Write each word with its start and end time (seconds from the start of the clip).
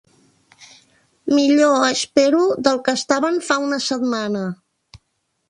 Millor, 1.33 1.75
espero, 1.97 2.41
del 2.69 2.81
que 2.89 2.97
estaven 3.01 3.39
fa 3.51 3.61
una 3.67 3.81
setmana. 3.91 4.45